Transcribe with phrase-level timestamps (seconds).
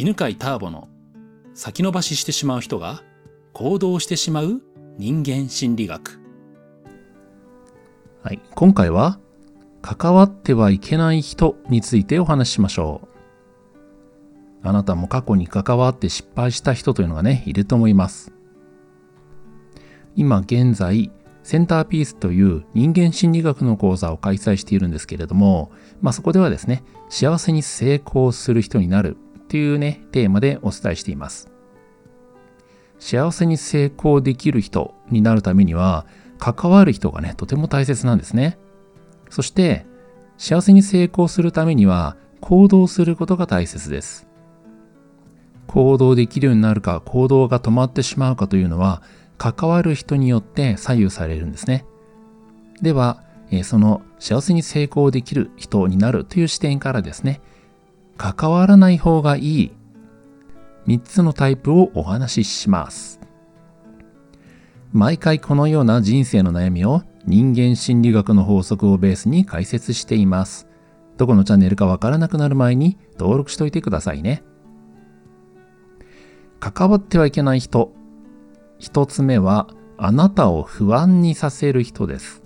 [0.00, 0.88] 犬飼ターボの
[1.52, 3.02] 先延ばししてしまう人が
[3.52, 4.62] 行動してしまう
[4.96, 6.18] 人間心理学。
[8.22, 9.18] はい、今回は
[9.82, 13.02] 関わってはいけない人についてお話ししましょ
[14.64, 14.66] う。
[14.66, 18.32] あなたも過去に関わって失敗した人というのがね、いると思います。
[20.16, 21.12] 今現在、
[21.42, 25.70] センターピースという人間心理学の講座を開催しているんですけれども、
[26.00, 29.18] まあ、そこではですね、幸せに成功する人になる
[29.50, 31.50] というね、テーマでお伝えしています。
[33.00, 36.06] 幸せに成功できる人になるためには、
[36.38, 38.58] 関わる人がね、とても大切なんですね。
[39.28, 39.86] そして、
[40.38, 44.28] 幸せに成功するためには、行動することが大切です。
[45.66, 49.02] 行動できるようになるか、行動が止まってしまうかというのは、
[49.36, 51.84] 関わる人によって左右されるんですね。
[52.82, 53.24] では、
[53.64, 57.40] その幸せに成功できる人になるという視点からですね、
[58.20, 59.72] 関わらない方がいい
[60.86, 63.18] 3つのタイプをお話しします。
[64.92, 70.68] 毎回このような人生の悩みを人間心理学の法則をベースに解説しています。
[71.16, 74.42] どこのチャンネルかわからなくなる前に登録しといてくださいね。
[76.58, 77.90] 関わってはいけない人。
[78.80, 82.39] 1つ目はあなたを不安にさせる人です。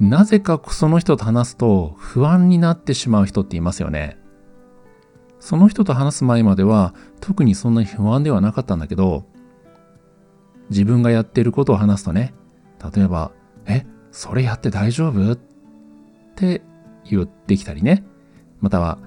[0.00, 4.16] なぜかその人と話すと不安になってしまう人っていますよね。
[5.38, 9.24] その人と話す前までは特にそんなに不安ではなかったんだけど、
[10.70, 12.32] 自分がやってることを話すとね、
[12.94, 13.30] 例えば、
[13.66, 15.32] え、それやって大丈夫？
[15.32, 15.38] っ
[16.34, 16.62] て
[17.04, 18.04] 言ってきたりね。
[18.60, 18.98] または、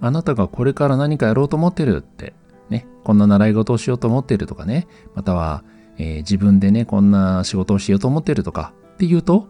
[0.00, 1.96] あなたがこれから何かやろうと思ってる？
[1.98, 2.34] って、
[2.70, 4.46] ね、こんな習い事をしようと思ってる？
[4.46, 4.86] とかね。
[5.14, 5.64] または、
[5.96, 8.44] えー、自分でね、こんな仕事をしようと思ってる？
[8.44, 9.48] とかって言うと、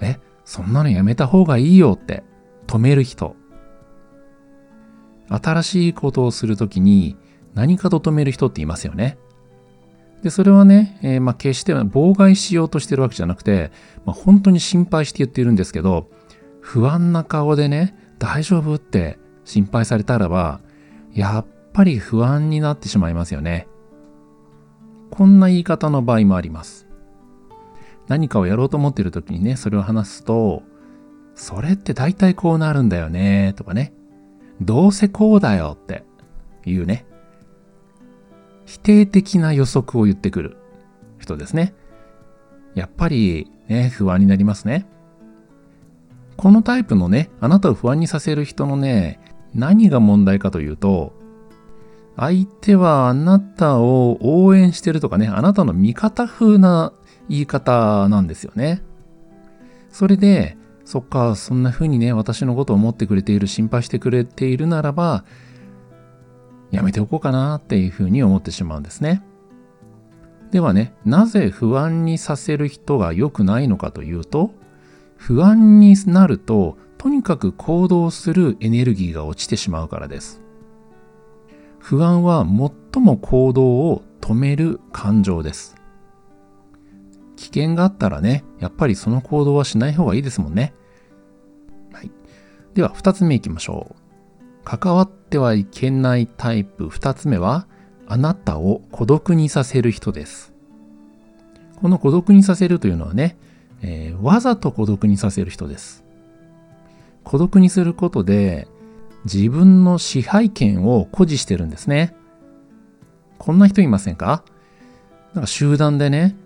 [0.00, 2.22] え、そんなのやめた方がいいよって
[2.66, 3.36] 止める人。
[5.28, 7.16] 新しいことをするときに
[7.54, 9.18] 何かと止める人っていますよね。
[10.22, 13.70] で、それはね、えー、まあ決して妨害しようとしてるわけじゃなくて、
[14.04, 16.08] まあ、本当に心配して言っているんですけど、
[16.60, 20.60] 不安な顔でね、大丈夫って心配されたらば、
[21.14, 23.68] やっぱり不安になってしまいますよね。
[25.10, 26.85] こんな言い方の場合もあります。
[28.08, 30.62] 何かをやろうと思っている時にね、それを話すと、
[31.34, 33.92] それって大体こうなるんだよね、とかね。
[34.60, 36.04] どうせこうだよって
[36.64, 37.06] いうね。
[38.64, 40.56] 否定的な予測を言ってくる
[41.18, 41.74] 人ですね。
[42.74, 44.86] やっぱりね、不安になりますね。
[46.36, 49.20] このタイプのね、あなたを不安にさせる人のね、
[49.54, 51.12] 何が問題かというと、
[52.16, 56.92] 相手はあなたを応援してるとかね、あなたの味方風な
[57.28, 58.82] 言い方なんですよね。
[59.90, 65.24] それで、そっか、そんな風にね、私のことを思ってくれている、心配してくれているならば、
[66.70, 69.22] やめておこうかなっていう風に思ってしまうんですね。
[70.50, 74.52] ではね、なぜ不安にさせる人が良くないのかというと、
[75.16, 80.40] 不安になると、とにかく行動するエネルギーが落ちてしまうからです。
[81.78, 85.76] 不安は最も行動を止める感情です。
[87.56, 90.74] 危険があったらね、やっぱりその行動はしない方がいいですもんね。
[91.90, 92.10] はい。
[92.74, 94.02] では、二つ目いきましょう。
[94.62, 97.66] 関わってはいけないタイプ二つ目は、
[98.06, 100.52] あなたを孤独にさせる人です。
[101.76, 103.38] この孤独にさせるというのはね、
[103.80, 106.04] えー、わざと孤独にさせる人です。
[107.24, 108.68] 孤独にすることで、
[109.24, 112.14] 自分の支配権を誇示してるんですね。
[113.38, 114.44] こんな人いませんか？
[115.32, 116.36] なんか集団でね、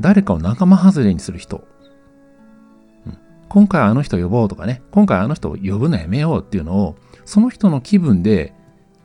[0.00, 1.64] 誰かを仲間外れにする人。
[3.06, 3.18] うん、
[3.48, 8.52] 今回あの人呼ぼうとかね、今回あの人を呼ぶのやめようっていうのを、その人の気分で、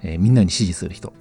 [0.02, 1.14] えー、みんなに指示する人。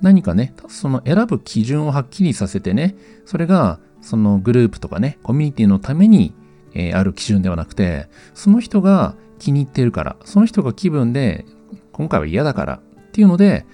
[0.00, 6.34] 何かね、その選ぶ基準をはっきりさせてね、それがそのグループとかね、コミュニティのために、
[6.74, 11.44] えー、ある基準ではなくて、その人が気に入ってるから、その人が気分で、
[11.92, 12.80] 今回は嫌だからっ
[13.12, 13.64] ていうので、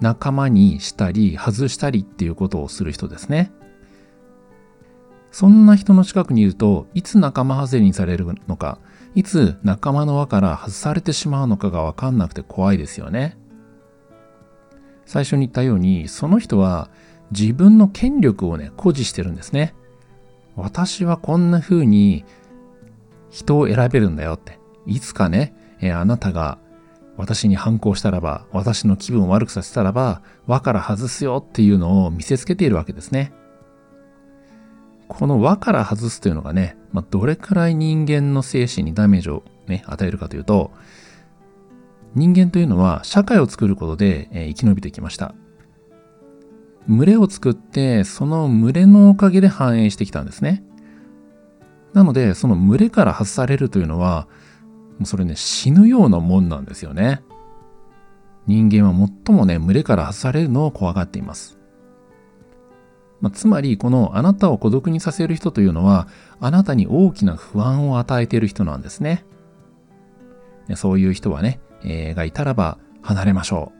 [0.00, 3.52] 仲間にしたり、外したりっていうことをする人ですね。
[5.36, 8.78] そんな人の近くにいると、いつ仲間外れにされるのか、
[9.14, 13.36] いつ仲間の輪から外されてしまうのかがわかんなくて怖いですよね。
[15.04, 16.88] 最初に言ったように、その人は
[17.32, 19.74] 自分の権力をね、誇示してるんですね。
[20.56, 22.24] 私はこんな風に
[23.28, 24.58] 人を選べるんだよって。
[24.86, 26.56] いつかね、えあなたが
[27.18, 33.34] 私に反抗したらば、私の気分を悪くさせたらば、輪から外すよっていうのを見せつけているわけですね。
[35.08, 40.72] この輪から外すというのがね、まあ、どれくらい人間の精神にダメージをね、与えるかというと、
[42.14, 45.34] 人間というのは社会を作ることで、えー、生き延びてきました。
[46.88, 50.62] 群れを作って、その群れのおかげで繁栄してきたんですね。
[51.92, 54.28] なので、その群れから外されるというのは、
[54.98, 57.22] もうそれね、死ぬようなもんなんですよね。
[58.46, 61.55] 人間は最もね、群れから外されるのを怖がっています。
[63.20, 66.08] まあ、つまり、このあなたを孤独にさせる人というのは、
[66.40, 69.24] あなたに大きな不安を与えている人なんですね。
[70.74, 73.76] そういう人はね、えー、がいたらば離れましょう。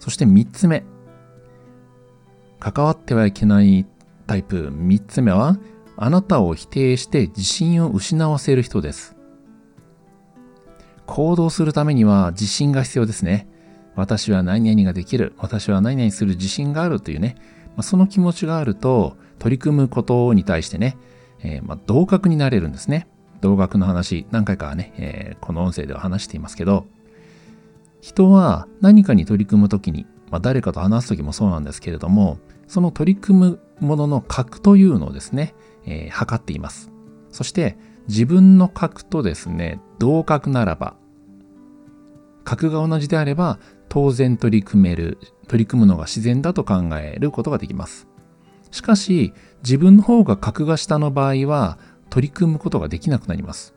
[0.00, 0.84] そして三つ目。
[2.58, 3.86] 関わってはいけない
[4.26, 5.58] タイプ三つ目は、
[5.96, 9.16] あなたを否定して自信を失わせる人です。
[11.06, 13.48] 行動するためには自信が必要ですね。
[13.94, 15.34] 私は何々ができる。
[15.36, 17.36] 私は何々する自信があるというね。
[17.76, 20.96] まあ、その気持ちがあると、取り組むことに対してね、
[21.42, 23.08] えー、まあ、同格になれるんですね。
[23.40, 26.86] 同学の話、何回かね、えー、この音声では話していますけど、
[28.00, 32.38] 人は何かに取り組むときに、まあ、誰かと話すときもそうなんですけれども、
[32.68, 35.54] その取り組むものの格というのをですね、
[35.84, 36.90] えー、測っています。
[37.30, 37.76] そして
[38.08, 40.96] 自分の格とですね、同格ならば、
[42.44, 43.58] 格が同じであれば
[43.88, 48.08] 当然取り組める、取り組むのが自然だと考えることができます。
[48.70, 51.78] しかし、自分の方が格が下の場合は
[52.10, 53.74] 取り組むことができなくなります。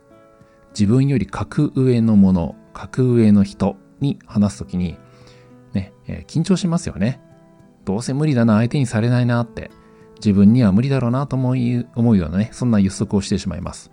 [0.70, 4.98] 自分より格上のもの、格上の人に話すときに、
[5.72, 7.20] ね、えー、緊張しますよね。
[7.84, 9.70] どうせ無理だな、相手にされないなって。
[10.16, 13.90] 自分には無理だろうなと思い思うようなね、そんな予測をしてしまいます。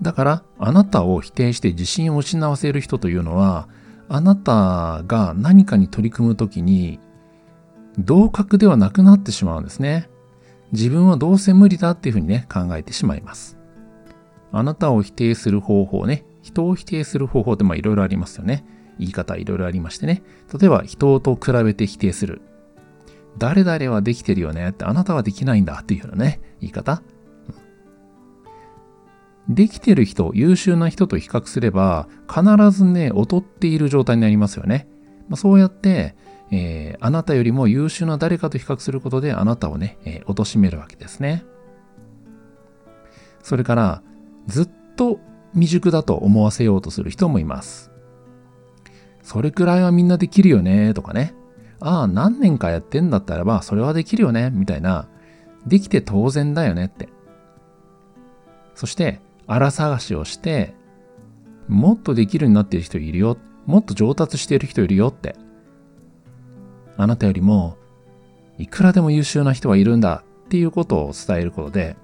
[0.00, 3.68] だから、あなたを否定して自信を失わせる人というのは、
[4.08, 7.00] あなたが何かに取り組むときに、
[7.98, 10.08] 同格ではなくなってしまうんですね。
[10.72, 13.58] 自分はどうせ無理だっていうふうにね、考えてしまいます。
[14.52, 18.64] あなたを否定する方法ね、人を否定する方法ってまあいろいろありますよね。
[18.98, 20.22] 言い方いろいろありましてね。
[20.58, 22.42] 例えば人と比べて否定する。
[23.38, 27.02] 誰々はできてるよねってあなたはできないんだっていうようなね、言い方。
[29.54, 34.88] できてる人、優秀な人と比較すれば、必ずね、劣っている状態になりますよね。
[35.28, 36.14] まあ、そうやって、
[36.50, 41.44] えー、あなたよりも優秀な誰かと比較することで、あなたをね、えー、貶めるわけですね。
[43.42, 44.02] それから、
[44.46, 45.18] ずっと
[45.54, 47.90] 未熟だと思わせようとする人もいます。
[49.22, 51.34] それくらいはみんなできるよね、とかね。
[51.80, 55.08] ああ、何年かやってんだったらば、それはできるよね、みたいな、
[55.66, 57.08] できて当然だよねって。
[58.74, 60.74] そして、荒探しをして、
[61.68, 63.36] もっとできるようになっている人いるよ、
[63.66, 65.36] もっと上達している人いるよって。
[66.96, 67.76] あなたよりも、
[68.58, 71.96] いくらでも優秀な人はいるんだっていうことを伝えることで、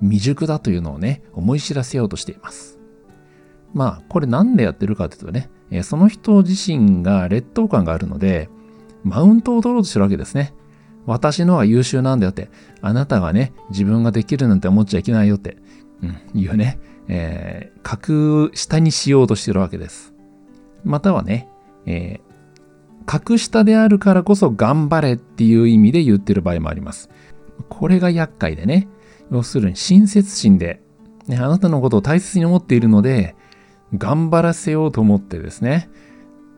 [0.00, 2.78] 未熟だというのをね、思い知らせようとしています。
[3.72, 5.50] まあ、これなんでやってるかというとね、
[5.82, 8.48] その人自身が劣等感があるので、
[9.02, 10.54] マウントを取ろうとしてるわけですね。
[11.06, 12.50] 私のは優秀なんだよって。
[12.80, 15.56] あなたがね、自分ができるなんて思っちゃいけないよって。
[16.34, 16.78] うん、いうね、
[17.08, 20.14] えー、格下にしようとしてるわけです。
[20.84, 21.48] またはね、
[21.86, 27.10] えー、格下であるからこそ頑張れっていう意味で言ってる場合もあります。
[27.68, 28.88] これが厄介でね、
[29.30, 30.80] 要するに親切心で、
[31.26, 33.34] ね、あなたのことを大切に思っているので、
[33.96, 35.88] 頑張らせようと思ってですね、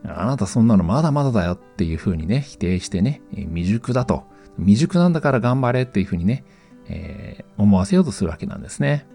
[0.05, 4.25] あなたそんなのまだまだだよっていうふうにね、否定してね、未熟だと。
[4.59, 6.45] 未熟なんだから頑張れっていうふうにね、
[6.89, 9.07] えー、思わせようとするわけなんですね。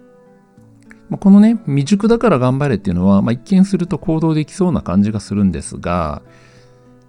[1.18, 6.22] このね、未熟だから頑張れっていうのは、まあ、一見すると行動できそうな感じがするんですが、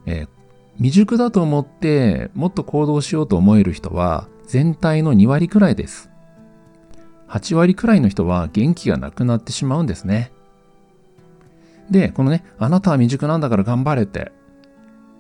[0.07, 0.29] えー、
[0.77, 6.11] 未熟だと思ってもっと行動しようと思える人は全体の2割くらいです。
[7.29, 10.33] 8割くらいの人は元気がなくなってしまうんですね。
[11.91, 14.33] で、このね、あなたは未熟なんだから頑張れって、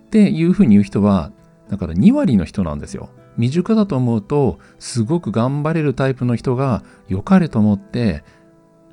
[0.07, 1.33] っていうふうに言う人は、
[1.71, 3.09] だから2割の人なんですよ。
[3.37, 8.25] 未熟だと思うと、すごく頑張れるタイプの人が良かれと思って、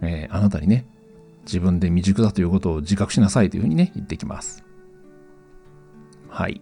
[0.01, 0.85] えー、あなたにね、
[1.43, 4.63] 自分で未熟だということを自覚しなさいというふうにね、言ってきます。
[6.27, 6.61] はい。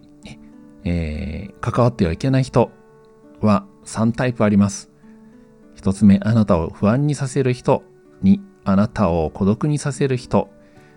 [0.84, 2.70] えー、関わってはいけない人
[3.40, 4.90] は3タイプあります。
[5.76, 7.82] 1つ目、あなたを不安にさせる人。
[8.22, 10.48] 2、あなたを孤独にさせる人。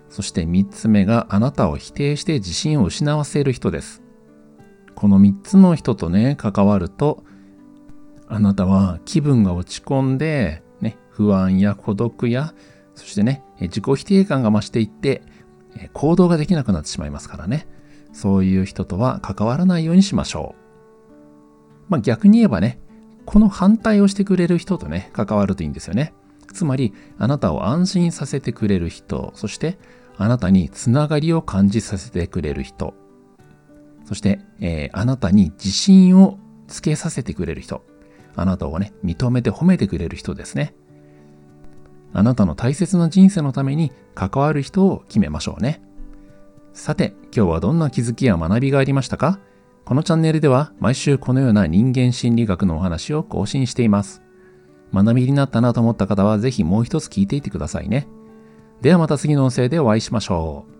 [0.10, 4.02] そして3つ目があなたを否定して自信を失わせる人です。
[4.96, 7.24] この3つの人とね、関わると、
[8.28, 10.64] あなたは気分が落ち込んで、
[11.22, 12.54] 不安や孤独や、
[12.96, 15.22] そしてね、自己否定感が増していって、
[15.94, 17.68] 行動ができなくなってしまいますからね。
[18.12, 21.92] そういう人とは関わらないようにしましょう。
[21.92, 22.80] まあ逆に言えばね、
[23.26, 26.14] この反対をしてくれる人とね、関わるといいんですよね。
[26.52, 29.78] つまり、あなたを安心させてくれる人、そして、
[30.18, 32.94] あなたにつながりを感じさせてくれる人。
[34.06, 37.86] そして、えー、あなたに自信をつけさせてくれる人。
[38.36, 40.74] あなたをね、認めて褒めてくれる人ですね。
[42.14, 45.82] あなたの大切な人生のために関わる人を決めましょうね。
[46.74, 49.40] さて、今日はどんな気づきや学びがありましたか？
[49.86, 54.22] このチャンネルでは毎週このような人間心理学のお話を更新しています。
[54.94, 58.08] 学びになったなと思った方はぜひもう一つ聞いていてくださいね。
[58.82, 60.72] ではまた次の音声でお会いしましょう。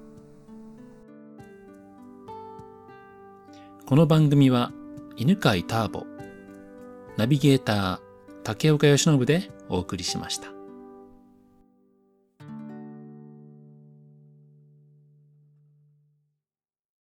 [3.86, 4.72] この番組は
[5.18, 6.06] 犬飼ターボ、
[7.18, 8.00] ナビゲーター
[8.44, 10.51] 竹岡由伸でお送りしました。